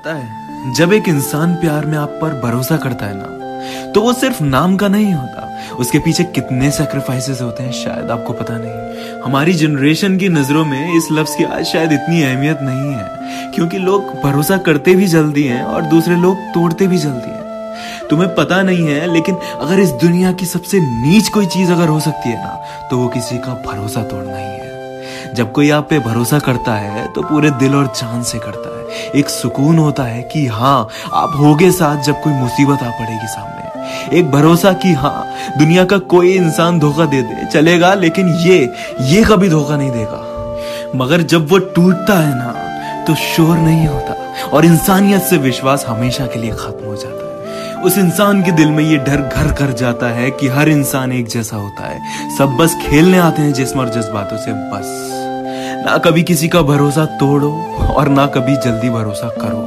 [0.00, 4.12] पता है, जब एक इंसान प्यार में आप पर भरोसा करता है ना तो वो
[4.12, 9.20] सिर्फ़ नाम का नहीं होता, उसके पीछे कितने सेक्रीफाइसेस होते हैं शायद आपको पता नहीं।
[9.22, 13.78] हमारी जनरेशन की नज़रों में इस लफ्ज की आज शायद इतनी अहमियत नहीं है, क्योंकि
[13.78, 18.62] लोग भरोसा करते भी जल्दी हैं और दूसरे लोग तोड़ते भी जल्दी हैं। तुम्हें पता
[18.62, 22.42] नहीं है, लेकिन अगर इस दुनिया की सबसे नीच कोई चीज़ अगर हो सकती है
[22.44, 26.74] ना तो वो किसी का भरोसा तोड़ना ही है। जब कोई आप पे भरोसा करता
[26.76, 28.79] है तो पूरे दिल और जान से करता है।
[29.14, 34.18] एक सुकून होता है कि हाँ आप होगे साथ जब कोई मुसीबत आ पड़ेगी सामने।
[34.18, 35.26] एक भरोसा कि हाँ
[35.58, 38.58] दुनिया का कोई इंसान धोखा दे दे, चलेगा, लेकिन ये
[39.02, 40.26] ये कभी धोखा नहीं देगा।
[40.96, 44.14] मगर जब वो टूटता है ना तो शोर नहीं होता,
[44.48, 48.70] और इंसानियत से विश्वास हमेशा के लिए खत्म हो जाता है। उस इंसान के दिल
[48.70, 52.56] में ये डर घर कर जाता है कि हर इंसान एक जैसा होता है। सब
[52.56, 55.19] बस खेलने आते हैं जिसम और जज्बातों से, बस।
[55.84, 57.50] ना कभी किसी का भरोसा तोड़ो
[57.96, 59.58] और ना कभी जल्दी भरोसा करो।